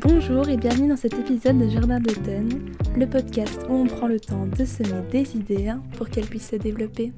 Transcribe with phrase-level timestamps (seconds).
[0.00, 4.20] Bonjour et bienvenue dans cet épisode de Jardin d'automne, le podcast où on prend le
[4.20, 7.12] temps de semer des idées pour qu'elles puissent se développer.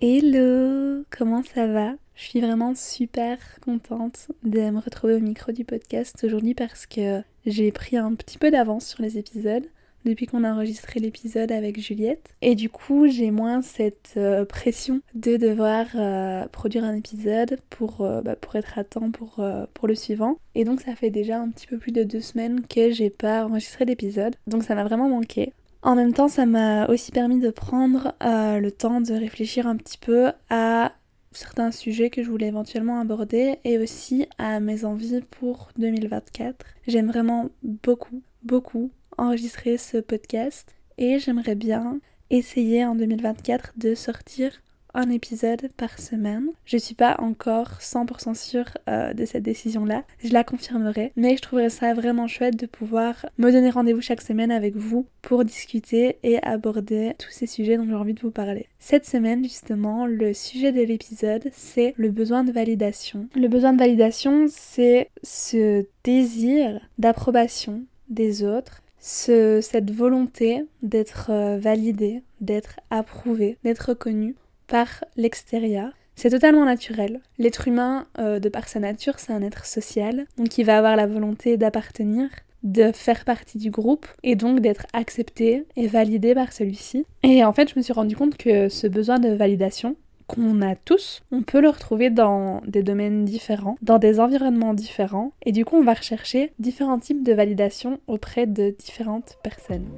[0.00, 1.94] Hello, comment ça va?
[2.14, 7.22] Je suis vraiment super contente de me retrouver au micro du podcast aujourd'hui parce que
[7.44, 9.66] j'ai pris un petit peu d'avance sur les épisodes
[10.04, 12.34] depuis qu'on a enregistré l'épisode avec Juliette.
[12.42, 18.00] Et du coup, j'ai moins cette euh, pression de devoir euh, produire un épisode pour,
[18.00, 19.44] euh, bah, pour être à temps pour,
[19.74, 20.38] pour le suivant.
[20.54, 23.44] Et donc, ça fait déjà un petit peu plus de deux semaines que j'ai pas
[23.46, 24.36] enregistré l'épisode.
[24.46, 25.52] Donc, ça m'a vraiment manqué.
[25.82, 29.96] En même temps, ça m'a aussi permis de prendre le temps de réfléchir un petit
[29.96, 30.92] peu à
[31.32, 36.66] certains sujets que je voulais éventuellement aborder et aussi à mes envies pour 2024.
[36.86, 42.00] J'aime vraiment beaucoup, beaucoup enregistrer ce podcast et j'aimerais bien
[42.30, 44.60] essayer en 2024 de sortir
[44.94, 46.48] un épisode par semaine.
[46.64, 51.42] Je suis pas encore 100% sûre euh, de cette décision-là, je la confirmerai, mais je
[51.42, 56.18] trouverais ça vraiment chouette de pouvoir me donner rendez-vous chaque semaine avec vous pour discuter
[56.22, 58.66] et aborder tous ces sujets dont j'ai envie de vous parler.
[58.78, 63.28] Cette semaine, justement, le sujet de l'épisode, c'est le besoin de validation.
[63.34, 72.22] Le besoin de validation, c'est ce désir d'approbation des autres cette volonté d'être euh, validé,
[72.40, 75.92] d'être approuvé, d'être reconnu par l'extérieur.
[76.14, 77.20] C'est totalement naturel.
[77.38, 80.96] L'être humain, euh, de par sa nature, c'est un être social, donc il va avoir
[80.96, 82.28] la volonté d'appartenir,
[82.62, 87.06] de faire partie du groupe et donc d'être accepté et validé par celui-ci.
[87.22, 89.96] Et en fait, je me suis rendu compte que ce besoin de validation,
[90.30, 95.32] qu'on a tous, on peut le retrouver dans des domaines différents, dans des environnements différents,
[95.44, 99.88] et du coup on va rechercher différents types de validation auprès de différentes personnes.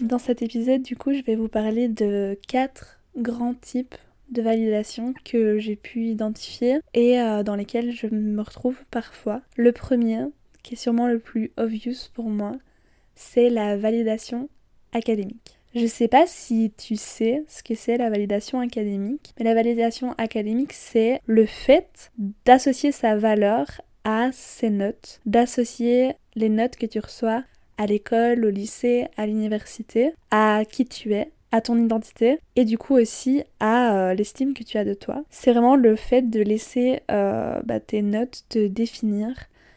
[0.00, 3.94] Dans cet épisode, du coup, je vais vous parler de quatre grands types
[4.30, 9.42] de validation que j'ai pu identifier et euh, dans lesquels je me retrouve parfois.
[9.56, 10.24] Le premier,
[10.62, 12.52] qui est sûrement le plus obvious pour moi,
[13.14, 14.48] c'est la validation
[14.92, 15.58] académique.
[15.74, 20.14] Je sais pas si tu sais ce que c'est la validation académique, mais la validation
[20.18, 22.12] académique, c'est le fait
[22.44, 23.66] d'associer sa valeur
[24.04, 27.42] à ses notes, d'associer les notes que tu reçois
[27.76, 32.78] à l'école, au lycée, à l'université, à qui tu es, à ton identité et du
[32.78, 35.24] coup aussi à euh, l'estime que tu as de toi.
[35.30, 39.30] C'est vraiment le fait de laisser euh, bah, tes notes te définir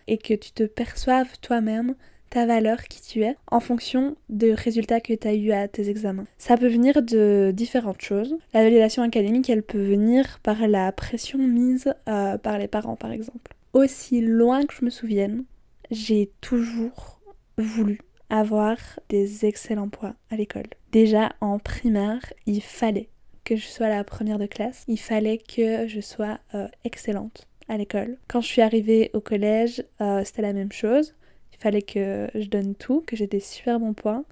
[0.08, 1.96] et que tu te perçoives toi-même
[2.30, 5.90] ta valeur, qui tu es, en fonction des résultats que tu as eu à tes
[5.90, 6.26] examens.
[6.38, 8.36] Ça peut venir de différentes choses.
[8.54, 13.12] La validation académique, elle peut venir par la pression mise euh, par les parents, par
[13.12, 13.54] exemple.
[13.74, 15.44] Aussi loin que je me souvienne,
[15.92, 17.20] j'ai toujours
[17.58, 18.00] voulu
[18.30, 18.78] avoir
[19.10, 20.68] des excellents points à l'école.
[20.92, 23.10] Déjà en primaire, il fallait
[23.44, 27.78] que je sois la première de classe, il fallait que je sois euh, excellente à
[27.78, 28.18] l'école.
[28.28, 31.16] Quand je suis arrivée au collège, euh, c'était la même chose.
[31.58, 34.24] Il fallait que je donne tout, que j'ai des super bons points.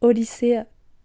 [0.00, 0.60] Au lycée,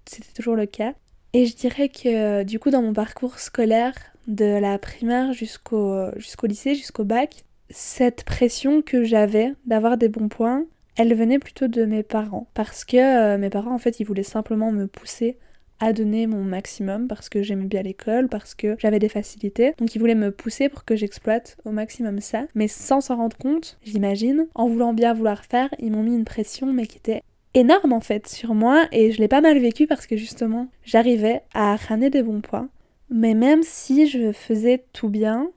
[0.06, 0.94] c'était toujours le cas.
[1.34, 3.94] Et je dirais que du coup, dans mon parcours scolaire,
[4.28, 6.12] de la primaire jusqu'au
[6.44, 10.66] lycée, jusqu'au bac, cette pression que j'avais d'avoir des bons points,
[10.96, 12.48] elle venait plutôt de mes parents.
[12.54, 15.38] Parce que euh, mes parents, en fait, ils voulaient simplement me pousser
[15.80, 19.74] à donner mon maximum parce que j'aimais bien l'école, parce que j'avais des facilités.
[19.78, 23.38] Donc ils voulaient me pousser pour que j'exploite au maximum ça, mais sans s'en rendre
[23.38, 24.48] compte, j'imagine.
[24.56, 27.22] En voulant bien vouloir faire, ils m'ont mis une pression mais qui était
[27.54, 31.42] énorme en fait sur moi et je l'ai pas mal vécu parce que justement j'arrivais
[31.54, 32.70] à ramener des bons points.
[33.10, 35.50] Mais même si je faisais tout bien,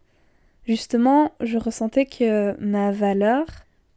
[0.65, 3.47] justement je ressentais que ma valeur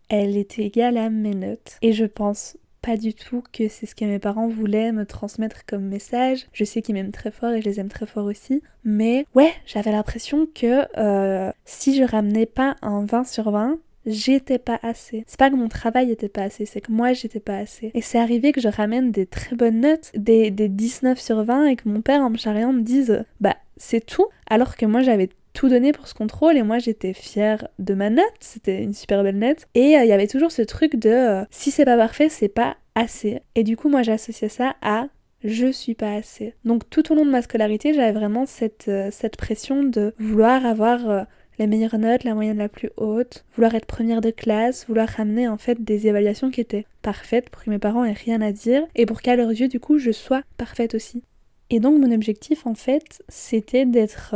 [0.09, 1.77] elle était égale à mes notes.
[1.81, 5.65] Et je pense pas du tout que c'est ce que mes parents voulaient me transmettre
[5.65, 6.47] comme message.
[6.51, 8.61] Je sais qu'ils m'aiment très fort et je les aime très fort aussi.
[8.83, 14.59] Mais ouais, j'avais l'impression que euh, si je ramenais pas un 20 sur 20, j'étais
[14.59, 15.23] pas assez.
[15.27, 17.91] C'est pas que mon travail était pas assez, c'est que moi j'étais pas assez.
[17.93, 21.67] Et c'est arrivé que je ramène des très bonnes notes, des, des 19 sur 20
[21.67, 25.01] et que mon père en me charriant me dise bah c'est tout, alors que moi
[25.01, 28.93] j'avais tout donné pour ce contrôle et moi j'étais fière de ma note, c'était une
[28.93, 29.67] super belle note.
[29.75, 32.49] Et euh, il y avait toujours ce truc de euh, si c'est pas parfait, c'est
[32.49, 33.39] pas assez.
[33.55, 35.07] Et du coup, moi j'associais ça à
[35.43, 36.53] je suis pas assez.
[36.65, 41.27] Donc tout au long de ma scolarité, j'avais vraiment cette, euh, pression de vouloir avoir
[41.59, 45.47] les meilleures notes, la moyenne la plus haute, vouloir être première de classe, vouloir ramener
[45.47, 48.83] en fait des évaluations qui étaient parfaites pour que mes parents aient rien à dire
[48.95, 51.23] et pour qu'à leurs yeux du coup je sois parfaite aussi.
[51.69, 54.33] Et donc mon objectif en fait c'était d'être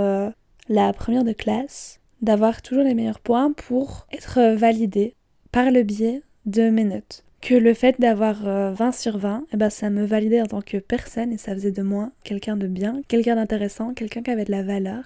[0.69, 5.13] la première de classe, d'avoir toujours les meilleurs points pour être validée
[5.51, 7.23] par le biais de mes notes.
[7.41, 10.61] Que le fait d'avoir 20 euh, sur 20, eh ben, ça me validait en tant
[10.61, 14.45] que personne et ça faisait de moi quelqu'un de bien, quelqu'un d'intéressant, quelqu'un qui avait
[14.45, 15.03] de la valeur.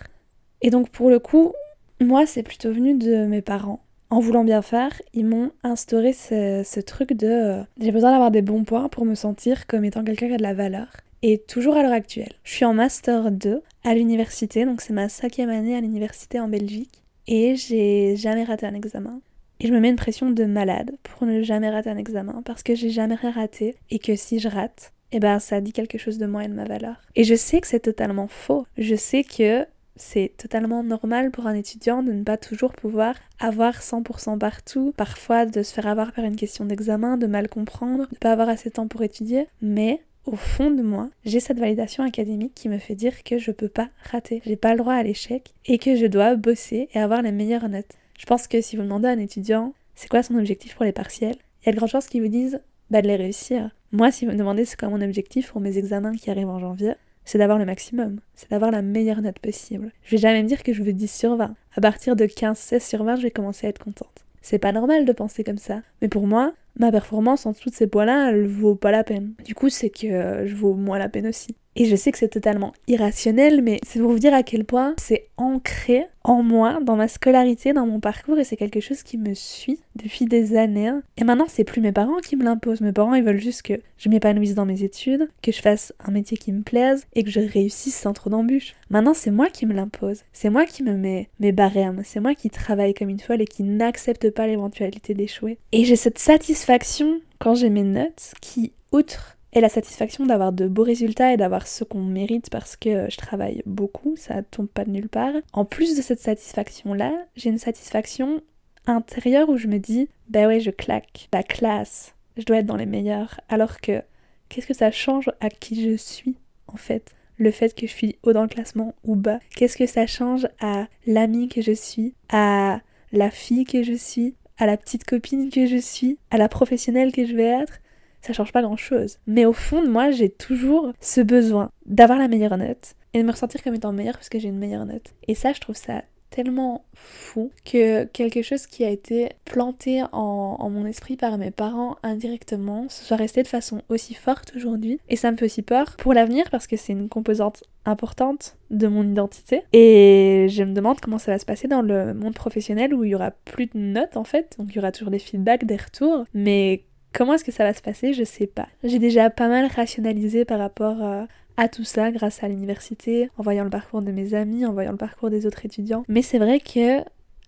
[0.61, 1.53] Et donc pour le coup,
[1.99, 3.81] moi c'est plutôt venu de mes parents
[4.11, 8.41] en voulant bien faire, ils m'ont instauré ce, truc de euh, j'ai besoin d'avoir des
[8.41, 10.89] bons points pour me sentir comme étant quelqu'un qui a de la valeur.
[11.23, 12.33] Et toujours à l'heure actuelle.
[12.43, 16.47] Je suis en Master 2 à l'université, donc c'est ma cinquième année à l'université en
[16.47, 17.03] Belgique.
[17.27, 19.21] Et j'ai jamais raté un examen.
[19.59, 22.63] Et je me mets une pression de malade pour ne jamais rater un examen parce
[22.63, 26.17] que j'ai jamais raté et que si je rate, eh ben ça dit quelque chose
[26.17, 26.95] de moi et de ma valeur.
[27.15, 28.65] Et je sais que c'est totalement faux.
[28.79, 33.81] Je sais que c'est totalement normal pour un étudiant de ne pas toujours pouvoir avoir
[33.81, 38.17] 100% partout, parfois de se faire avoir par une question d'examen, de mal comprendre, de
[38.17, 42.03] pas avoir assez de temps pour étudier, mais au fond de moi, j'ai cette validation
[42.03, 45.03] académique qui me fait dire que je peux pas rater, j'ai pas le droit à
[45.03, 47.97] l'échec et que je dois bosser et avoir les meilleures notes.
[48.17, 50.91] Je pense que si vous demandez à un étudiant c'est quoi son objectif pour les
[50.91, 53.71] partiels, il y a de grandes chances qu'il vous dise bah de les réussir.
[53.91, 56.59] Moi, si vous me demandez c'est quoi mon objectif pour mes examens qui arrivent en
[56.59, 56.93] janvier,
[57.25, 59.91] c'est d'avoir le maximum, c'est d'avoir la meilleure note possible.
[60.03, 61.55] Je vais jamais me dire que je veux 10 sur 20.
[61.75, 64.25] À partir de 15-16 sur 20, je vais commencer à être contente.
[64.41, 65.81] C'est pas normal de penser comme ça.
[66.01, 69.33] Mais pour moi, ma performance en dessous de ces points-là, elle vaut pas la peine.
[69.45, 71.55] Du coup, c'est que je vaux moins la peine aussi.
[71.75, 74.93] Et je sais que c'est totalement irrationnel, mais c'est pour vous dire à quel point
[74.97, 79.17] c'est ancré en moi, dans ma scolarité, dans mon parcours, et c'est quelque chose qui
[79.17, 80.91] me suit depuis des années.
[81.17, 82.81] Et maintenant, c'est plus mes parents qui me l'imposent.
[82.81, 86.11] Mes parents, ils veulent juste que je m'épanouisse dans mes études, que je fasse un
[86.11, 88.75] métier qui me plaise et que je réussisse sans trop d'embûches.
[88.89, 90.21] Maintenant, c'est moi qui me l'impose.
[90.33, 92.01] C'est moi qui me mets mes barèmes.
[92.05, 95.57] C'est moi qui travaille comme une folle et qui n'accepte pas l'éventualité d'échouer.
[95.71, 100.67] Et j'ai cette satisfaction quand j'ai mes notes qui, outre et la satisfaction d'avoir de
[100.67, 104.85] beaux résultats et d'avoir ce qu'on mérite parce que je travaille beaucoup, ça tombe pas
[104.85, 105.33] de nulle part.
[105.53, 108.41] En plus de cette satisfaction-là, j'ai une satisfaction
[108.87, 112.77] intérieure où je me dis, bah ouais, je claque, la classe, je dois être dans
[112.77, 113.39] les meilleurs.
[113.49, 114.01] Alors que,
[114.49, 116.35] qu'est-ce que ça change à qui je suis,
[116.67, 117.13] en fait?
[117.37, 120.47] Le fait que je suis haut dans le classement ou bas Qu'est-ce que ça change
[120.59, 122.81] à l'ami que je suis, à
[123.11, 127.11] la fille que je suis, à la petite copine que je suis, à la professionnelle
[127.11, 127.79] que je vais être?
[128.21, 129.17] Ça change pas grand chose.
[129.27, 133.27] Mais au fond de moi, j'ai toujours ce besoin d'avoir la meilleure note et de
[133.27, 135.13] me ressentir comme étant meilleure parce que j'ai une meilleure note.
[135.27, 140.69] Et ça, je trouve ça tellement fou que quelque chose qui a été planté en,
[140.69, 144.99] mon esprit par mes parents indirectement se soit resté de façon aussi forte aujourd'hui.
[145.09, 148.87] Et ça me fait aussi peur pour l'avenir parce que c'est une composante importante de
[148.87, 149.63] mon identité.
[149.73, 153.09] Et je me demande comment ça va se passer dans le monde professionnel où il
[153.09, 154.55] y aura plus de notes en fait.
[154.57, 156.23] Donc il y aura toujours des feedbacks, des retours.
[156.33, 158.67] Mais Comment est-ce que ça va se passer Je sais pas.
[158.83, 161.25] J'ai déjà pas mal rationalisé par rapport euh,
[161.57, 164.91] à tout ça grâce à l'université, en voyant le parcours de mes amis, en voyant
[164.91, 166.03] le parcours des autres étudiants.
[166.07, 167.01] Mais c'est vrai que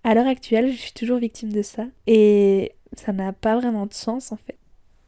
[0.04, 3.94] à l'heure actuelle, je suis toujours victime de ça et ça n'a pas vraiment de
[3.94, 4.58] sens en fait.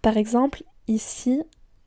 [0.02, 1.42] Par exemple, ici,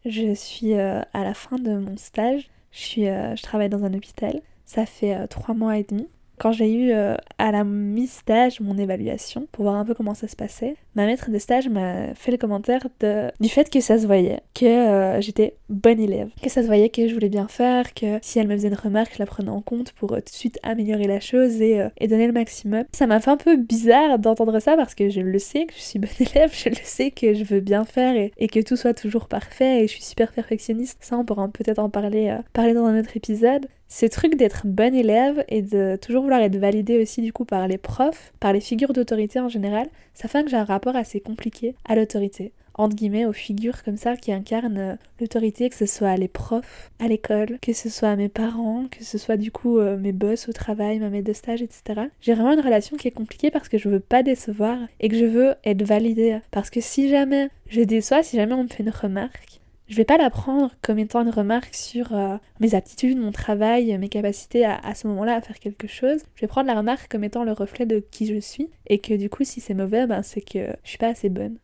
[0.04, 3.84] je suis euh, à la fin de mon stage, je, suis, euh, je travaille dans
[3.84, 6.06] un hôpital, ça fait trois mois et demi.
[6.36, 10.36] Quand j'ai eu à la mi-stage mon évaluation pour voir un peu comment ça se
[10.36, 14.06] passait, ma maître de stage m'a fait le commentaire de, du fait que ça se
[14.06, 17.94] voyait, que euh, j'étais bonne élève, que ça se voyait que je voulais bien faire,
[17.94, 20.24] que si elle me faisait une remarque, je la prenais en compte pour euh, tout
[20.24, 22.82] de suite améliorer la chose et, et donner le maximum.
[22.92, 25.82] Ça m'a fait un peu bizarre d'entendre ça parce que je le sais que je
[25.82, 28.76] suis bonne élève, je le sais que je veux bien faire et, et que tout
[28.76, 30.98] soit toujours parfait et je suis super perfectionniste.
[31.00, 34.94] Ça, on pourra peut-être en parler, parler dans un autre épisode ce truc d'être bon
[34.94, 38.60] élève et de toujours vouloir être validé aussi du coup par les profs, par les
[38.60, 42.52] figures d'autorité en général, ça fait que j'ai un rapport assez compliqué à l'autorité.
[42.78, 46.92] Entre guillemets, aux figures comme ça qui incarnent euh, l'autorité, que ce soit les profs
[47.00, 50.48] à l'école, que ce soit mes parents, que ce soit du coup euh, mes boss
[50.48, 52.02] au travail, ma maître de stage, etc.
[52.20, 55.16] J'ai vraiment une relation qui est compliquée parce que je veux pas décevoir et que
[55.16, 56.38] je veux être validée.
[56.52, 59.47] Parce que si jamais je déçois, si jamais on me fait une remarque,
[59.88, 63.96] je vais pas la prendre comme étant une remarque sur euh, mes aptitudes, mon travail,
[63.98, 66.22] mes capacités à, à ce moment-là à faire quelque chose.
[66.34, 69.14] Je vais prendre la remarque comme étant le reflet de qui je suis et que
[69.14, 71.58] du coup si c'est mauvais, ben c'est que je suis pas assez bonne.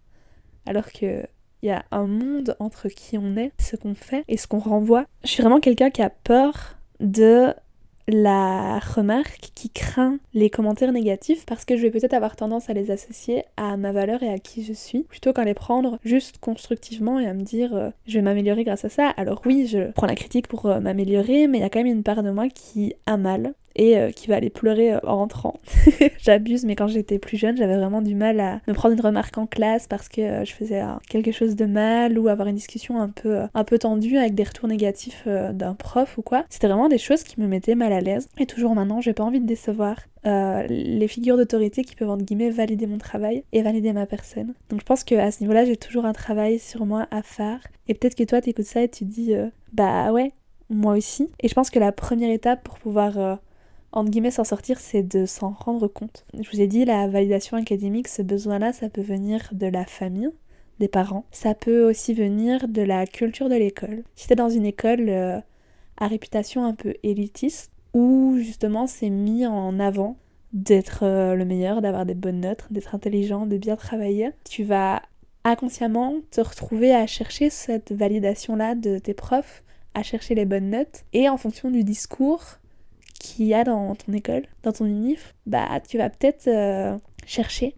[0.67, 1.23] Alors que
[1.63, 4.59] il y a un monde entre qui on est, ce qu'on fait et ce qu'on
[4.59, 5.07] renvoie.
[5.23, 7.55] Je suis vraiment quelqu'un qui a peur de
[8.09, 12.75] la remarque qui craint les commentaires négatifs parce que je vais peut-être avoir tendance à
[12.75, 16.39] les associer à ma valeur et à qui je suis plutôt qu'à les prendre juste
[16.39, 19.09] constructivement et à me dire euh, je vais m'améliorer grâce à ça.
[19.11, 21.95] Alors oui, je prends la critique pour euh, m'améliorer, mais il y a quand même
[21.95, 25.17] une part de moi qui a mal et euh, qui va aller pleurer euh, en
[25.17, 25.55] rentrant.
[26.19, 29.37] J'abuse, mais quand j'étais plus jeune, j'avais vraiment du mal à me prendre une remarque
[29.39, 33.01] en classe parce que euh, je faisais quelque chose de mal ou avoir une discussion
[33.01, 36.45] un peu, un peu tendue avec des retours négatifs d'un prof ou quoi.
[36.49, 38.29] C'était vraiment des choses qui me mettaient mal à l'aise.
[38.39, 42.51] Et toujours maintenant, j'ai pas envie de décevoir les figures d'autorité qui peuvent entre guillemets
[42.51, 44.55] valider mon travail et valider ma personne.
[44.71, 47.61] Donc je pense qu'à ce niveau-là, j'ai toujours un travail sur moi à faire.
[47.89, 49.35] Et peut-être que toi, t'écoutes ça et tu dis,
[49.73, 50.33] bah ouais,
[50.71, 51.29] moi aussi.
[51.41, 53.39] Et je pense que la première étape pour pouvoir
[53.95, 56.27] entre guillemets, s'en sortir, c'est de s'en rendre compte.
[56.39, 60.31] Je vous ai dit, la validation académique, ce besoin-là, ça peut venir de la famille,
[60.81, 61.25] des parents.
[61.31, 64.03] Ça peut aussi venir de la culture de l'école.
[64.17, 65.39] Si t'es dans une école euh,
[65.97, 70.17] à réputation un peu élitiste, où justement c'est mis en avant
[70.53, 75.03] d'être euh, le meilleur, d'avoir des bonnes notes, d'être intelligent, de bien travailler, tu vas
[75.45, 79.63] inconsciemment te retrouver à chercher cette validation-là de tes profs,
[79.95, 82.59] à chercher les bonnes notes, et en fonction du discours
[83.25, 87.75] qu'il y a dans ton école, dans ton unif, bah tu vas peut-être euh, chercher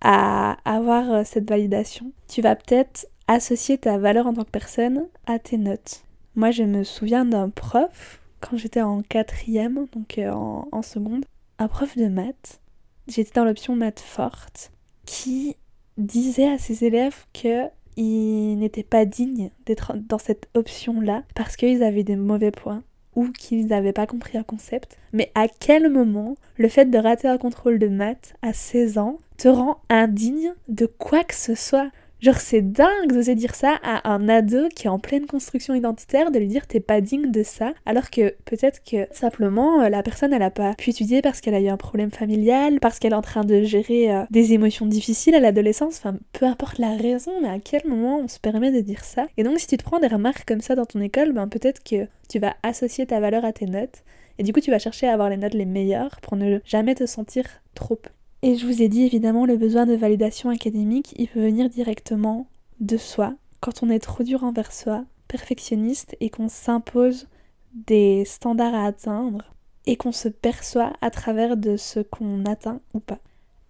[0.00, 2.12] à avoir euh, cette validation.
[2.28, 6.04] Tu vas peut-être associer ta valeur en tant que personne à tes notes.
[6.34, 11.24] Moi, je me souviens d'un prof quand j'étais en quatrième, donc euh, en, seconde,
[11.58, 12.60] un prof de maths.
[13.06, 14.72] J'étais dans l'option maths forte,
[15.04, 15.56] qui
[15.98, 21.82] disait à ses élèves que ils n'étaient pas dignes d'être dans cette option-là parce qu'ils
[21.82, 22.82] avaient des mauvais points
[23.14, 24.98] ou qu'ils n'avaient pas compris un concept.
[25.12, 29.18] Mais à quel moment le fait de rater un contrôle de maths à 16 ans
[29.36, 31.90] te rend indigne de quoi que ce soit?
[32.22, 36.30] Genre c'est dingue d'oser dire ça à un ado qui est en pleine construction identitaire,
[36.30, 40.04] de lui dire t'es pas digne de ça, alors que peut-être que simplement euh, la
[40.04, 43.10] personne elle a pas pu étudier parce qu'elle a eu un problème familial, parce qu'elle
[43.10, 46.94] est en train de gérer euh, des émotions difficiles à l'adolescence, enfin peu importe la
[46.96, 49.26] raison, mais à quel moment on se permet de dire ça.
[49.36, 51.82] Et donc si tu te prends des remarques comme ça dans ton école, ben peut-être
[51.82, 54.04] que tu vas associer ta valeur à tes notes,
[54.38, 56.94] et du coup tu vas chercher à avoir les notes les meilleures pour ne jamais
[56.94, 57.98] te sentir trop
[58.42, 62.46] et je vous ai dit évidemment le besoin de validation académique, il peut venir directement
[62.80, 67.28] de soi, quand on est trop dur envers soi, perfectionniste et qu'on s'impose
[67.74, 69.44] des standards à atteindre
[69.86, 73.18] et qu'on se perçoit à travers de ce qu'on atteint ou pas.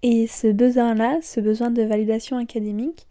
[0.02, 3.06] Et ce besoin-là, ce besoin de validation académique,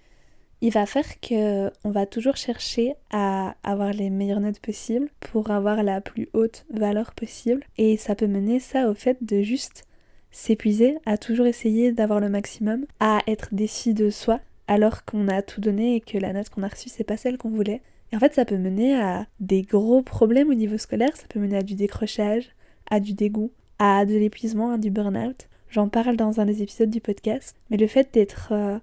[0.61, 5.49] il va faire que on va toujours chercher à avoir les meilleures notes possibles pour
[5.49, 9.85] avoir la plus haute valeur possible et ça peut mener ça au fait de juste
[10.31, 15.41] s'épuiser, à toujours essayer d'avoir le maximum, à être déçu de soi alors qu'on a
[15.41, 17.81] tout donné et que la note qu'on a reçue c'est pas celle qu'on voulait.
[18.11, 21.39] Et en fait ça peut mener à des gros problèmes au niveau scolaire, ça peut
[21.39, 22.49] mener à du décrochage,
[22.89, 25.47] à du dégoût, à de l'épuisement, à du burn-out.
[25.69, 28.77] J'en parle dans un des épisodes du podcast, mais le fait d'être euh,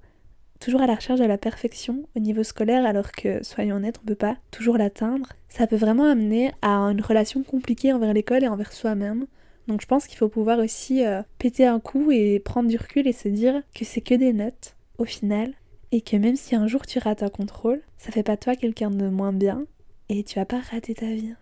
[0.61, 4.07] toujours à la recherche de la perfection au niveau scolaire alors que, soyons honnêtes, on
[4.07, 8.49] peut pas toujours l'atteindre, ça peut vraiment amener à une relation compliquée envers l'école et
[8.49, 9.27] envers soi-même,
[9.69, 13.07] donc je pense qu'il faut pouvoir aussi euh, péter un coup et prendre du recul
[13.07, 15.53] et se dire que c'est que des notes au final
[15.93, 18.91] et que même si un jour tu rates un contrôle, ça fait pas toi quelqu'un
[18.91, 19.67] de moins bien
[20.09, 21.35] et tu vas pas rater ta vie.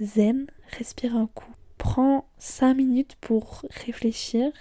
[0.00, 0.46] Zen,
[0.78, 1.50] respire un coup.
[1.76, 4.52] Prends 5 minutes pour réfléchir.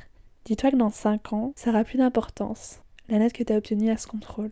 [0.45, 3.91] Dis-toi que dans 5 ans, ça aura plus d'importance, la note que tu as obtenue
[3.91, 4.51] à ce contrôle.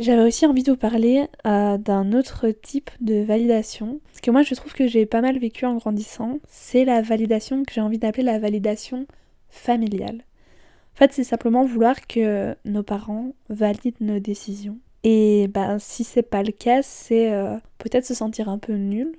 [0.00, 4.42] J'avais aussi envie de vous parler euh, d'un autre type de validation, ce que moi
[4.42, 7.98] je trouve que j'ai pas mal vécu en grandissant, c'est la validation que j'ai envie
[7.98, 9.06] d'appeler la validation
[9.50, 10.24] familiale.
[10.94, 14.78] En fait, c'est simplement vouloir que nos parents valident nos décisions.
[15.04, 19.12] Et ben, si c'est pas le cas, c'est euh, peut-être se sentir un peu nul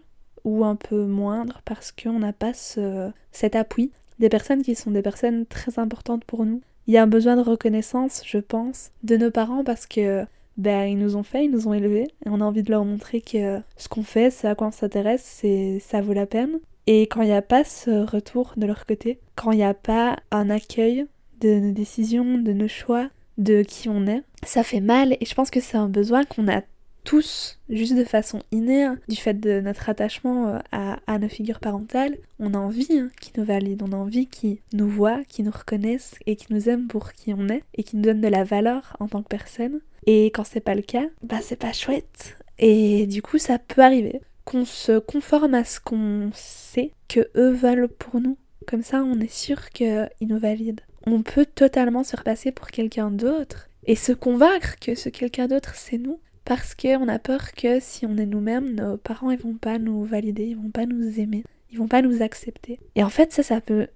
[0.46, 4.90] ou un peu moindre parce qu'on n'a pas ce, cet appui des personnes qui sont
[4.90, 6.62] des personnes très importantes pour nous.
[6.88, 10.26] Il y a un besoin de reconnaissance, je pense, de nos parents parce que
[10.58, 12.86] ben, ils nous ont fait, ils nous ont élevés, et on a envie de leur
[12.86, 16.60] montrer que ce qu'on fait, c'est à quoi on s'intéresse, c'est ça vaut la peine.
[16.88, 19.74] Et quand il n'y a pas ce retour de leur côté, quand il n'y a
[19.74, 21.06] pas un accueil
[21.40, 25.34] de nos décisions, de nos choix, de qui on est, ça fait mal et je
[25.34, 26.62] pense que c'est un besoin qu'on a
[27.04, 32.18] tous, juste de façon innée, du fait de notre attachement euh, à, nos figures parentales,
[32.40, 35.52] on a envie hein, qu'ils nous valident, on a envie qu'ils nous voient, qu'ils nous
[35.52, 38.44] reconnaissent et qu'ils nous aiment pour qui on est et qu'ils nous donnent de la
[38.44, 39.82] valeur en tant que personne.
[40.06, 42.38] Et quand c'est pas le cas, bah c'est pas chouette.
[42.60, 47.52] Et du coup, ça peut arriver qu'on se conforme à ce qu'on sait que eux
[47.52, 48.38] veulent pour nous.
[48.68, 50.82] Comme ça, on est sûr qu'ils nous valident.
[51.06, 55.74] On peut totalement se repasser pour quelqu'un d'autre et se convaincre que ce quelqu'un d'autre,
[55.76, 56.20] c'est nous.
[56.52, 60.04] Parce qu'on a peur que si on est nous-mêmes, nos parents ils vont pas nous
[60.04, 62.78] valider, ils vont pas nous aimer, ils vont pas nous accepter.
[62.96, 63.88] Et en fait, ça, ça peut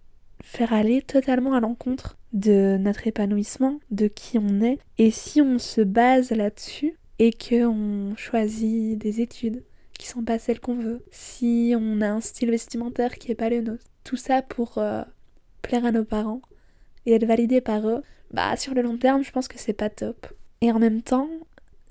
[0.41, 4.79] faire aller totalement à l'encontre de notre épanouissement, de qui on est.
[4.97, 9.61] Et si on se base là-dessus et qu'on choisit des études
[9.99, 13.49] qui sont pas celles qu'on veut, si on a un style vestimentaire qui est pas
[13.49, 15.03] le nôtre, tout ça pour euh,
[15.61, 16.41] plaire à nos parents
[17.05, 19.89] et être validé par eux, bah sur le long terme, je pense que c'est pas
[19.89, 20.27] top.
[20.61, 21.27] Et en même temps,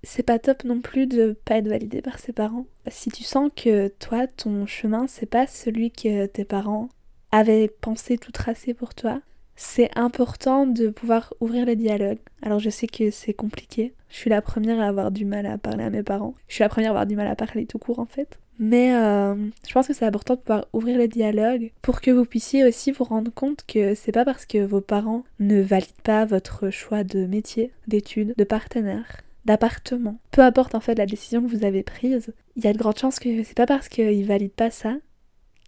[0.04, 2.66] c'est pas top non plus de pas être validé par ses parents.
[2.88, 6.88] Si tu sens que toi, ton chemin, c'est pas celui que tes parents
[7.32, 9.20] avaient pensé tout tracé pour toi,
[9.56, 12.18] c'est important de pouvoir ouvrir le dialogue.
[12.42, 13.92] Alors je sais que c'est compliqué.
[14.08, 16.34] Je suis la première à avoir du mal à parler à mes parents.
[16.48, 18.38] Je suis la première à avoir du mal à parler tout court en fait.
[18.58, 19.34] Mais euh,
[19.66, 22.92] je pense que c'est important de pouvoir ouvrir le dialogue pour que vous puissiez aussi
[22.92, 27.02] vous rendre compte que c'est pas parce que vos parents ne valident pas votre choix
[27.02, 31.82] de métier, d'études, de partenaire, d'appartement, peu importe en fait la décision que vous avez
[31.82, 34.96] prise, il y a de grandes chances que c'est pas parce qu'ils valident pas ça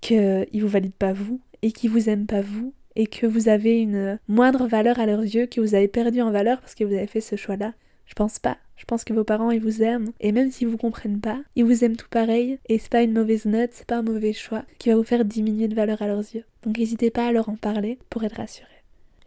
[0.00, 3.80] qu'ils vous valident pas vous et qu'ils vous aiment pas vous et que vous avez
[3.80, 6.95] une moindre valeur à leurs yeux, que vous avez perdu en valeur parce que vous
[6.95, 7.75] avez fait ce choix-là.
[8.06, 8.56] Je pense pas.
[8.76, 10.12] Je pense que vos parents, ils vous aiment.
[10.21, 12.59] Et même s'ils vous comprennent pas, ils vous aiment tout pareil.
[12.68, 15.25] Et c'est pas une mauvaise note, c'est pas un mauvais choix qui va vous faire
[15.25, 16.45] diminuer de valeur à leurs yeux.
[16.62, 18.68] Donc n'hésitez pas à leur en parler pour être rassuré.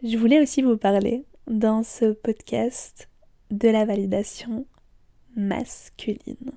[0.02, 3.09] Je voulais aussi vous parler dans ce podcast
[3.50, 4.66] de la validation
[5.34, 6.52] masculine.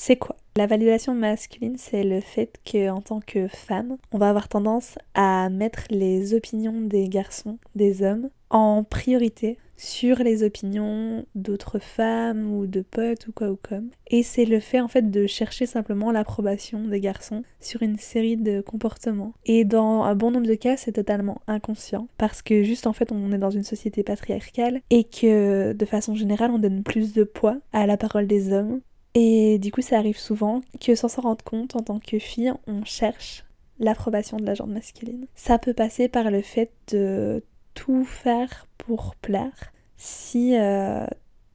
[0.00, 0.36] C'est quoi?
[0.56, 4.96] La validation masculine, c'est le fait que en tant que femme, on va avoir tendance
[5.14, 12.52] à mettre les opinions des garçons, des hommes, en priorité sur les opinions d'autres femmes
[12.52, 13.90] ou de potes ou quoi ou comme.
[14.08, 18.36] Et c'est le fait en fait de chercher simplement l'approbation des garçons sur une série
[18.36, 19.34] de comportements.
[19.46, 23.10] Et dans un bon nombre de cas, c'est totalement inconscient parce que juste en fait
[23.10, 27.24] on est dans une société patriarcale et que de façon générale on donne plus de
[27.24, 28.80] poids à la parole des hommes.
[29.14, 32.52] Et du coup ça arrive souvent que sans s'en rendre compte en tant que fille,
[32.66, 33.44] on cherche
[33.78, 35.26] l'approbation de la gente masculine.
[35.34, 37.42] Ça peut passer par le fait de
[37.74, 39.72] tout faire pour plaire.
[39.96, 41.06] Si euh,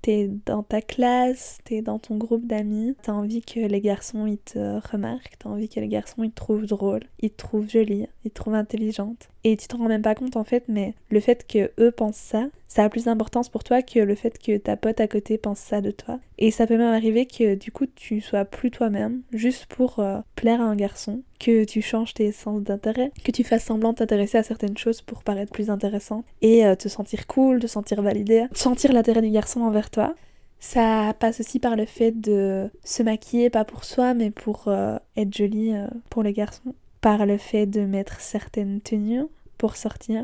[0.02, 4.38] t'es dans ta classe, t'es dans ton groupe d'amis, t'as envie que les garçons ils
[4.38, 8.08] te remarquent, t'as envie que les garçons ils te trouvent drôle, ils te trouvent jolie,
[8.26, 9.30] ils te trouvent intelligente.
[9.44, 12.18] Et tu t'en rends même pas compte en fait, mais le fait que eux pensent
[12.18, 15.38] ça, ça a plus d'importance pour toi que le fait que ta pote à côté
[15.38, 16.20] pense ça de toi.
[16.40, 20.22] Et ça peut même arriver que du coup tu sois plus toi-même, juste pour euh,
[20.36, 23.98] plaire à un garçon, que tu changes tes sens d'intérêt, que tu fasses semblant de
[23.98, 28.02] t'intéresser à certaines choses pour paraître plus intéressant et euh, te sentir cool, te sentir
[28.02, 30.16] validé, sentir l'intérêt du garçon envers toi.
[30.60, 34.98] Ça passe aussi par le fait de se maquiller, pas pour soi, mais pour euh,
[35.16, 35.74] être jolie
[36.10, 39.28] pour les garçons par le fait de mettre certaines tenues
[39.60, 40.24] pour sortir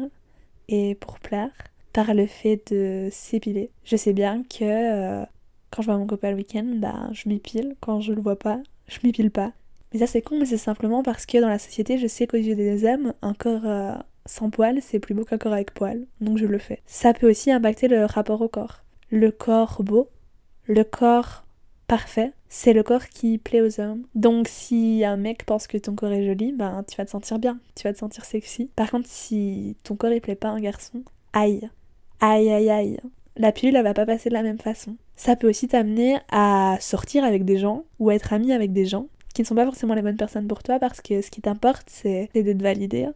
[0.68, 1.51] et pour plaire,
[1.93, 3.72] par le fait de s'épiler.
[3.84, 5.25] Je sais bien que euh,
[5.72, 7.75] quand je vois mon copain le week-end, bah, je m'épile.
[7.82, 9.52] Quand je le vois pas, je m'épile pas.
[9.93, 12.38] Mais ça c'est con, mais c'est simplement parce que dans la société, je sais qu'aux
[12.38, 16.06] yeux des hommes, un corps euh, sans poils, c'est plus beau qu'un corps avec poils.
[16.21, 16.82] Donc je le fais.
[16.86, 18.84] Ça peut aussi impacter le rapport au corps.
[19.10, 20.10] Le corps beau,
[20.67, 21.43] le corps
[21.88, 24.04] parfait, c'est le corps qui plaît aux hommes.
[24.13, 27.39] Donc si un mec pense que ton corps est joli, ben tu vas te sentir
[27.39, 28.69] bien, tu vas te sentir sexy.
[28.75, 31.67] Par contre, si ton corps il plaît pas à un garçon, aïe,
[32.19, 32.99] aïe aïe aïe,
[33.38, 34.95] la pilule elle va pas passer de la même façon.
[35.15, 38.86] Ça peut aussi t'amener à sortir avec des gens ou à être ami avec des
[38.86, 41.41] gens qui ne sont pas forcément les bonnes personnes pour toi parce que ce qui
[41.41, 43.08] t'importe c'est d'être validé.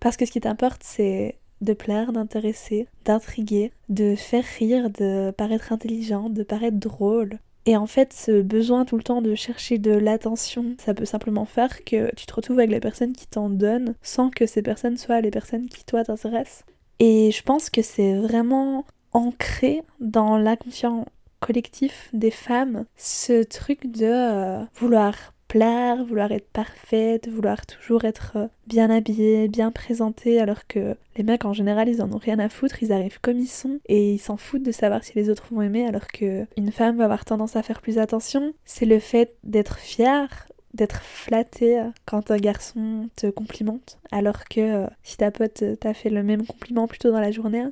[0.00, 5.72] Parce que ce qui t'importe c'est de plaire, d'intéresser, d'intriguer, de faire rire, de paraître
[5.72, 9.92] intelligent, de paraître drôle, et en fait, ce besoin tout le temps de chercher de
[9.92, 13.94] l'attention, ça peut simplement faire que tu te retrouves avec les personnes qui t'en donnent
[14.02, 16.64] sans que ces personnes soient les personnes qui toi t'intéressent.
[17.00, 21.06] Et je pense que c'est vraiment ancré dans l'inconscient
[21.40, 25.14] collectif des femmes ce truc de euh, vouloir
[25.48, 31.24] plaire, vouloir être parfaite, vouloir toujours être euh, bien habillée, bien présentée, alors que les
[31.24, 34.12] mecs en général ils en ont rien à foutre, ils arrivent comme ils sont et
[34.12, 37.04] ils s'en foutent de savoir si les autres vont aimer, alors que une femme va
[37.04, 38.52] avoir tendance à faire plus attention.
[38.64, 44.86] C'est le fait d'être fière, d'être flattée quand un garçon te complimente, alors que euh,
[45.02, 47.64] si ta pote t'a fait le même compliment plus tôt dans la journée,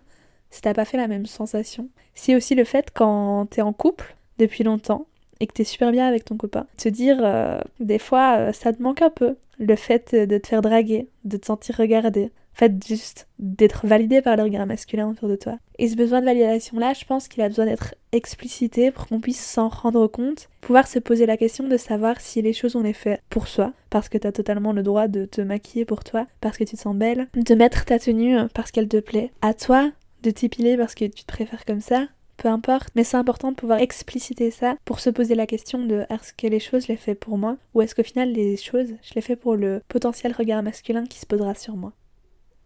[0.50, 1.88] si t'as pas fait la même sensation.
[2.14, 5.06] C'est aussi le fait quand t'es en couple depuis longtemps
[5.40, 6.66] et que t'es super bien avec ton copain.
[6.76, 9.36] Te dire, euh, des fois, euh, ça te manque un peu.
[9.58, 12.30] Le fait de te faire draguer, de te sentir regardé.
[12.58, 15.58] Fait, juste d'être validé par le regard masculin autour de toi.
[15.78, 19.40] Et ce besoin de validation-là, je pense qu'il a besoin d'être explicité pour qu'on puisse
[19.40, 22.92] s'en rendre compte, pouvoir se poser la question de savoir si les choses on les
[22.92, 26.58] fait pour soi, parce que t'as totalement le droit de te maquiller pour toi, parce
[26.58, 29.92] que tu te sens belle, de mettre ta tenue parce qu'elle te plaît, à toi
[30.24, 33.56] de t'épiler parce que tu te préfères comme ça, peu importe, mais c'est important de
[33.56, 36.96] pouvoir expliciter ça pour se poser la question de est-ce que les choses je les
[36.96, 40.32] fais pour moi ou est-ce qu'au final les choses je les fais pour le potentiel
[40.32, 41.92] regard masculin qui se posera sur moi?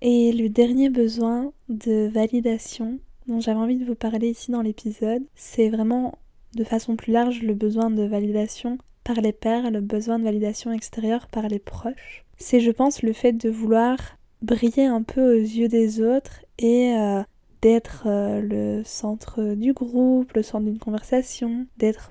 [0.04, 5.22] Et le dernier besoin de validation dont j'avais envie de vous parler ici dans l'épisode,
[5.36, 6.18] c'est vraiment
[6.56, 10.72] de façon plus large le besoin de validation par les pairs, le besoin de validation
[10.72, 12.24] extérieure par les proches.
[12.36, 13.96] C'est je pense le fait de vouloir
[14.42, 17.22] briller un peu aux yeux des autres et euh,
[17.60, 22.10] d'être euh, le centre du groupe, le centre d'une conversation, d'être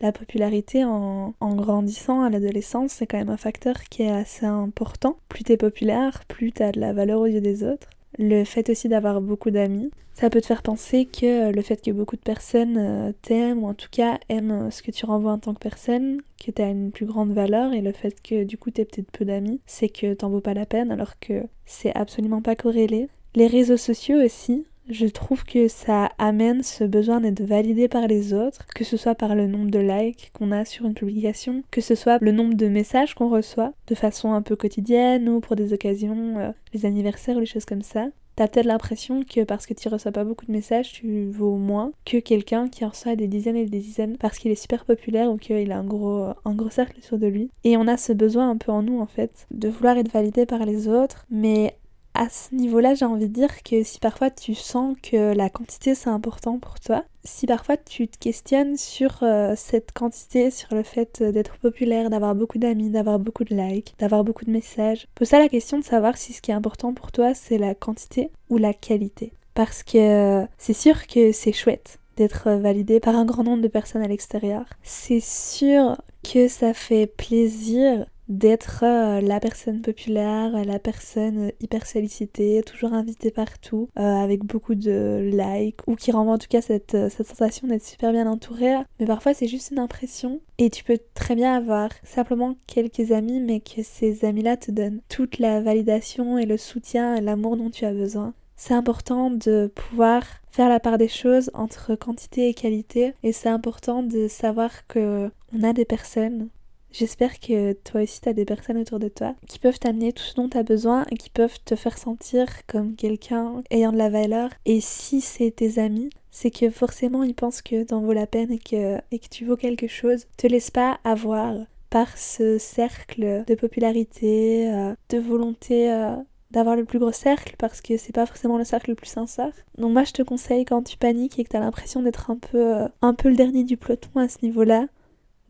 [0.00, 5.16] La popularité en, grandissant à l'adolescence, c'est quand même un facteur qui est assez important.
[5.28, 7.88] Plus t'es populaire, plus t'as de la valeur aux yeux des autres.
[8.18, 9.90] le fait aussi d'avoir beaucoup d'amis.
[10.14, 13.66] Ça peut te faire penser que le fait que beaucoup de personnes euh, t'aiment, ou
[13.66, 16.70] en tout cas aiment ce que tu renvoies en tant que personne, que tu as
[16.70, 19.90] une plus grande valeur, et le fait que du coup tu peut-être peu d'amis, c'est
[19.90, 23.08] que t'en vaut pas la peine, alors que c'est absolument pas corrélé.
[23.34, 28.32] Les réseaux sociaux aussi, je trouve que ça amène ce besoin d'être validé par les
[28.32, 31.80] autres, que ce soit par le nombre de likes qu'on a sur une publication, que
[31.80, 35.56] ce soit le nombre de messages qu'on reçoit de façon un peu quotidienne ou pour
[35.56, 38.06] des occasions, euh, les anniversaires ou les choses comme ça.
[38.36, 41.92] T'as peut-être l'impression que parce que tu reçois pas beaucoup de messages, tu vaux moins
[42.04, 45.30] que quelqu'un qui en reçoit des dizaines et des dizaines parce qu'il est super populaire
[45.30, 47.50] ou qu'il a un gros, un gros cercle autour de lui.
[47.64, 50.44] Et on a ce besoin un peu en nous en fait, de vouloir être validé
[50.44, 51.78] par les autres, mais
[52.16, 55.94] à ce niveau-là, j'ai envie de dire que si parfois tu sens que la quantité
[55.94, 60.82] c'est important pour toi, si parfois tu te questionnes sur euh, cette quantité, sur le
[60.82, 65.28] fait d'être populaire, d'avoir beaucoup d'amis, d'avoir beaucoup de likes, d'avoir beaucoup de messages, pose
[65.28, 68.30] ça la question de savoir si ce qui est important pour toi c'est la quantité
[68.48, 69.32] ou la qualité.
[69.54, 74.02] Parce que c'est sûr que c'est chouette d'être validé par un grand nombre de personnes
[74.02, 74.64] à l'extérieur.
[74.82, 82.62] C'est sûr que ça fait plaisir d'être euh, la personne populaire, la personne hyper sollicitée,
[82.64, 86.94] toujours invitée partout, euh, avec beaucoup de likes, ou qui renvoie en tout cas cette,
[86.94, 88.74] euh, cette sensation d'être super bien entourée.
[88.98, 93.40] Mais parfois c'est juste une impression, et tu peux très bien avoir simplement quelques amis,
[93.40, 97.70] mais que ces amis-là te donnent toute la validation et le soutien et l'amour dont
[97.70, 98.34] tu as besoin.
[98.58, 103.50] C'est important de pouvoir faire la part des choses entre quantité et qualité, et c'est
[103.50, 106.48] important de savoir que on a des personnes
[106.98, 110.22] J'espère que toi aussi tu as des personnes autour de toi qui peuvent t'amener tout
[110.22, 113.98] ce dont tu as besoin et qui peuvent te faire sentir comme quelqu'un ayant de
[113.98, 114.48] la valeur.
[114.64, 118.50] Et si c'est tes amis, c'est que forcément ils pensent que t'en vaut la peine
[118.50, 120.24] et que, tu vaux quelque chose.
[120.38, 121.54] Te laisse pas avoir
[121.90, 126.16] par ce cercle de popularité, euh, de volonté euh,
[126.50, 129.52] d'avoir le plus gros cercle parce que c'est pas forcément le cercle le plus sincère.
[129.76, 132.76] Donc moi je te conseille quand tu paniques et que t'as l'impression d'être un peu
[132.76, 134.86] euh, un peu le dernier du peloton à ce niveau-là,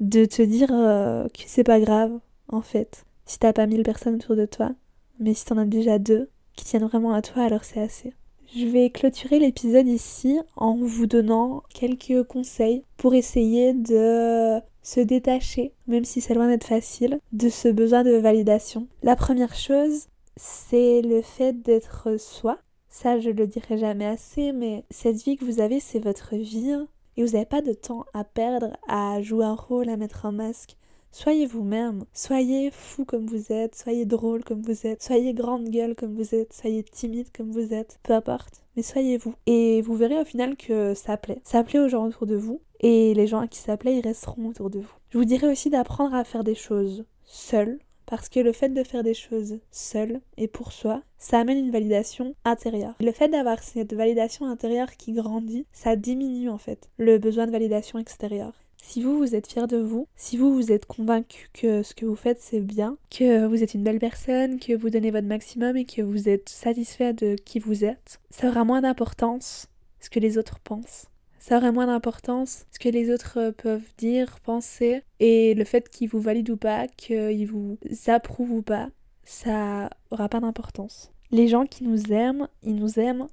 [0.01, 4.17] de te dire euh, que c'est pas grave, en fait, si t'as pas mille personnes
[4.17, 4.73] autour de toi,
[5.19, 8.13] mais si t'en as déjà deux qui tiennent vraiment à toi, alors c'est assez.
[8.55, 15.73] Je vais clôturer l'épisode ici en vous donnant quelques conseils pour essayer de se détacher,
[15.89, 18.87] même si c'est loin d'être facile, de ce besoin de validation.
[19.03, 20.07] La première chose,
[20.37, 22.59] c'est le fait d'être soi.
[22.89, 26.77] Ça, je le dirai jamais assez, mais cette vie que vous avez, c'est votre vie
[27.17, 30.33] et vous n'avez pas de temps à perdre à jouer un rôle, à mettre un
[30.33, 30.77] masque.
[31.13, 35.95] Soyez vous-même, soyez fou comme vous êtes, soyez drôle comme vous êtes, soyez grande gueule
[35.95, 39.35] comme vous êtes, soyez timide comme vous êtes, peu importe, mais soyez vous.
[39.47, 41.41] Et vous verrez au final que ça plaît.
[41.43, 44.07] Ça plaît aux gens autour de vous, et les gens à qui ça plaît, ils
[44.07, 44.93] resteront autour de vous.
[45.09, 48.83] Je vous dirais aussi d'apprendre à faire des choses seul, parce que le fait de
[48.83, 52.95] faire des choses seul et pour soi, ça amène une validation intérieure.
[53.01, 57.53] Le fait d'avoir cette validation intérieure qui grandit, ça diminue en fait le besoin de
[57.53, 58.55] validation extérieure.
[58.83, 62.07] Si vous, vous êtes fier de vous, si vous, vous êtes convaincu que ce que
[62.07, 65.77] vous faites c'est bien, que vous êtes une belle personne, que vous donnez votre maximum
[65.77, 69.67] et que vous êtes satisfait de qui vous êtes, ça aura moins d'importance
[69.99, 71.09] ce que les autres pensent
[71.47, 75.89] ça aurait moins d'importance ce que les autres euh, peuvent dire, penser, et le fait
[75.89, 77.79] qu'ils vous valident ou pas, qu'ils vous
[78.09, 78.89] approuvent ou pas,
[79.23, 81.13] ça aura pas d'importance.
[81.31, 83.29] Les gens qui nous aiment, ils nous aiment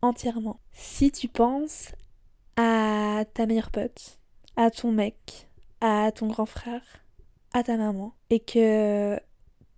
[0.00, 0.60] entièrement.
[0.74, 1.90] Si tu penses
[2.54, 4.20] à ta meilleure pote,
[4.54, 5.48] à ton mec,
[5.80, 6.84] à ton grand frère,
[7.52, 9.18] à ta maman, et que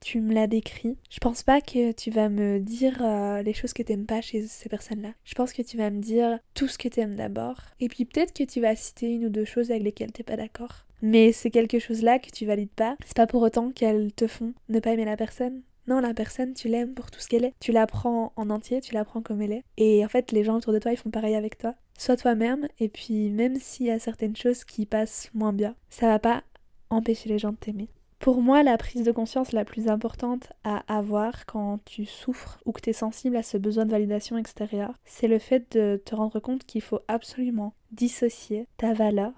[0.00, 0.96] tu me l'as décrit.
[1.10, 4.46] Je pense pas que tu vas me dire euh, les choses que t'aimes pas chez
[4.46, 5.12] ces personnes-là.
[5.24, 7.60] Je pense que tu vas me dire tout ce que t'aimes d'abord.
[7.80, 10.36] Et puis peut-être que tu vas citer une ou deux choses avec lesquelles t'es pas
[10.36, 10.86] d'accord.
[11.02, 12.96] Mais c'est quelque chose-là que tu valides pas.
[13.04, 15.62] C'est pas pour autant qu'elles te font ne pas aimer la personne.
[15.86, 17.54] Non, la personne, tu l'aimes pour tout ce qu'elle est.
[17.60, 19.64] Tu la prends en entier, tu la prends comme elle est.
[19.78, 21.74] Et en fait, les gens autour de toi, ils font pareil avec toi.
[21.98, 26.06] Sois toi-même, et puis même s'il y a certaines choses qui passent moins bien, ça
[26.06, 26.44] va pas
[26.90, 27.88] empêcher les gens de t'aimer.
[28.18, 32.72] Pour moi, la prise de conscience la plus importante à avoir quand tu souffres ou
[32.72, 36.16] que tu es sensible à ce besoin de validation extérieure, c'est le fait de te
[36.16, 39.32] rendre compte qu'il faut absolument dissocier ta valeur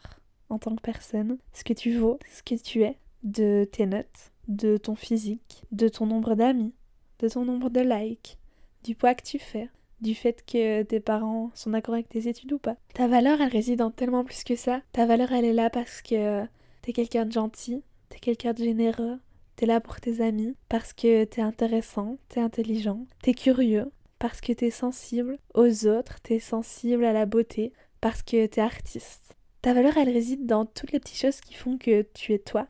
[0.48, 4.32] en tant que personne, ce que tu vaux, ce que tu es, de tes notes,
[4.48, 6.74] de ton physique, de ton nombre d'amis,
[7.18, 8.38] de ton nombre de likes,
[8.82, 9.68] du poids que tu fais,
[10.00, 12.76] du fait que tes parents sont d'accord avec tes études ou pas.
[12.94, 14.80] Ta valeur, elle réside en tellement plus que ça.
[14.92, 16.44] Ta valeur, elle est là parce que
[16.82, 19.18] t'es quelqu'un de gentil, t'es quelqu'un de généreux,
[19.56, 24.52] t'es là pour tes amis, parce que t'es intéressant, t'es intelligent, t'es curieux, parce que
[24.52, 29.36] t'es sensible aux autres, t'es sensible à la beauté, parce que t'es artiste.
[29.62, 32.66] Ta valeur, elle réside dans toutes les petites choses qui font que tu es toi.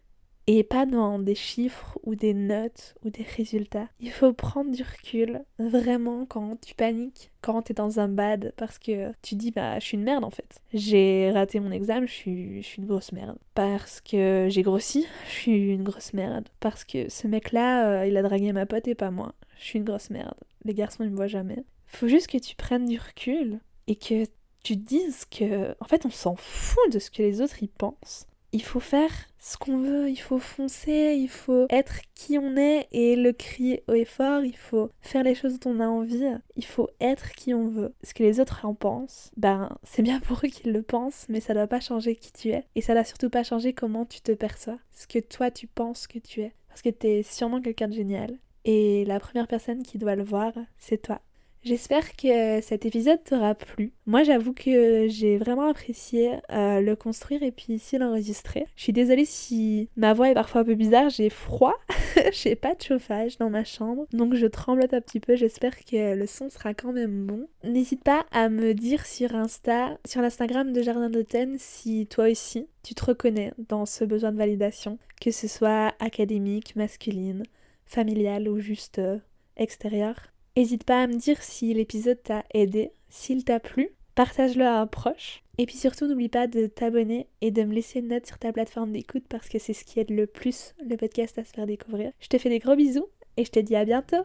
[0.58, 3.86] Et pas dans des chiffres ou des notes ou des résultats.
[4.00, 8.52] Il faut prendre du recul vraiment quand tu paniques, quand tu es dans un bad
[8.56, 10.60] parce que tu dis bah je suis une merde en fait.
[10.74, 13.38] J'ai raté mon examen, je suis, je suis une grosse merde.
[13.54, 16.48] Parce que j'ai grossi, je suis une grosse merde.
[16.58, 19.34] Parce que ce mec là, euh, il a dragué ma pote et pas moi.
[19.60, 20.34] Je suis une grosse merde.
[20.64, 21.64] Les garçons ils me voient jamais.
[21.86, 24.24] Faut juste que tu prennes du recul et que
[24.64, 28.26] tu dises que en fait on s'en fout de ce que les autres y pensent
[28.52, 32.88] il faut faire ce qu'on veut, il faut foncer, il faut être qui on est
[32.92, 36.26] et le crier haut et fort, il faut faire les choses dont on a envie,
[36.56, 37.94] il faut être qui on veut.
[38.02, 41.40] Ce que les autres en pensent, ben c'est bien pour eux qu'ils le pensent, mais
[41.40, 44.20] ça doit pas changer qui tu es et ça doit surtout pas changer comment tu
[44.20, 46.52] te perçois, ce que toi tu penses que tu es.
[46.68, 50.52] Parce que t'es sûrement quelqu'un de génial et la première personne qui doit le voir,
[50.78, 51.20] c'est toi.
[51.62, 53.92] J'espère que cet épisode t'aura plu.
[54.06, 58.66] Moi j'avoue que j'ai vraiment apprécié euh, le construire et puis ici l'enregistrer.
[58.76, 61.74] Je suis désolée si ma voix est parfois un peu bizarre, j'ai froid,
[62.32, 66.14] j'ai pas de chauffage dans ma chambre, donc je tremblote un petit peu, j'espère que
[66.14, 67.46] le son sera quand même bon.
[67.62, 72.68] N'hésite pas à me dire sur Insta, sur l'Instagram de Jardin d'Automne si toi aussi
[72.82, 77.42] tu te reconnais dans ce besoin de validation, que ce soit académique, masculine,
[77.84, 79.18] familiale ou juste euh,
[79.56, 80.30] extérieure.
[80.60, 84.86] N'hésite pas à me dire si l'épisode t'a aidé, s'il t'a plu, partage-le à un
[84.86, 85.42] proche.
[85.56, 88.52] Et puis surtout, n'oublie pas de t'abonner et de me laisser une note sur ta
[88.52, 91.64] plateforme d'écoute parce que c'est ce qui aide le plus le podcast à se faire
[91.64, 92.12] découvrir.
[92.20, 93.06] Je te fais des gros bisous
[93.38, 94.22] et je te dis à bientôt.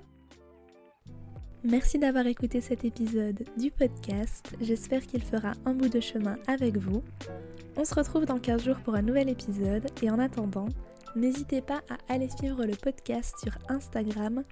[1.64, 4.58] Merci d'avoir écouté cet épisode du podcast.
[4.60, 7.02] J'espère qu'il fera un bout de chemin avec vous.
[7.78, 10.68] On se retrouve dans 15 jours pour un nouvel épisode et en attendant,
[11.16, 14.44] n'hésitez pas à aller suivre le podcast sur Instagram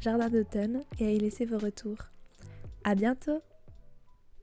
[0.00, 1.98] Jardin d'automne et à y laisser vos retours.
[2.84, 3.42] À bientôt